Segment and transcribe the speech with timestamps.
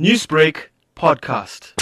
[0.00, 1.74] Newsbreak podcast.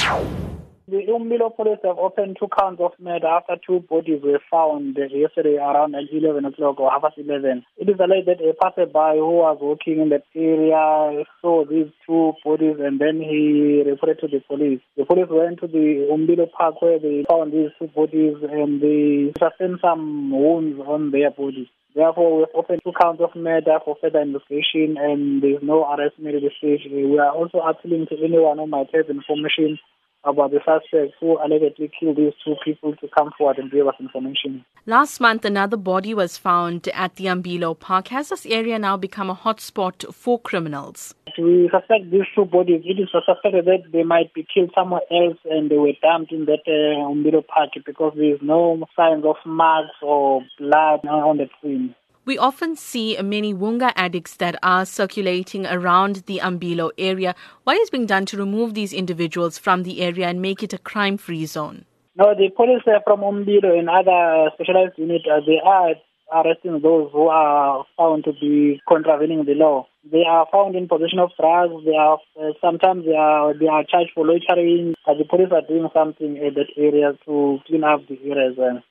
[0.87, 5.57] The Umbilo police have opened two counts of murder after two bodies were found yesterday
[5.57, 7.65] around 11 o'clock or half past 11.
[7.79, 12.35] It is alleged that a passerby who was walking in that area saw these two
[12.45, 14.81] bodies and then he reported to the police.
[14.99, 19.33] The police went to the Umbilo Park where they found these two bodies and they
[19.41, 21.69] sustained some wounds on their bodies.
[21.95, 26.35] Therefore, we've opened two counts of murder for further investigation and there's no arrest made
[26.35, 26.81] at this stage.
[26.91, 29.79] We are also appealing to anyone who might have information
[30.25, 33.95] about the suspects who allegedly killed these two people to come forward and give us
[33.99, 34.65] information.
[34.87, 38.09] Last month, another body was found at the Umbilo Park.
[38.09, 41.15] Has this area now become a hotspot for criminals?
[41.39, 42.83] We suspect these two bodies.
[42.85, 46.47] It is suspected that they might be killed somewhere else and they were dumped in
[46.47, 51.49] that uh, Umbilo Park because there is no signs of marks or blood on the
[51.61, 51.95] scene.
[52.25, 57.35] We often see many Wunga addicts that are circulating around the Umbilo area.
[57.65, 60.79] What is being done to remove these individuals from the area and make it a
[60.79, 61.85] crime free zone?
[62.15, 65.95] No, the police uh, from Umbilo and other specialized units, uh, they are
[66.33, 69.87] arresting those who are found to be contravening the law.
[70.11, 71.85] They are found in possession of drugs.
[71.85, 74.95] They are uh, sometimes they are they are charged for loitering.
[75.07, 78.57] But the police are doing something in that area to clean up the area as
[78.57, 78.83] well.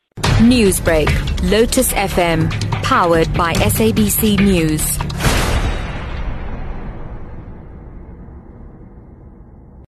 [0.42, 1.10] Newsbreak,
[1.52, 2.50] Lotus FM,
[2.84, 5.11] powered by SABC News.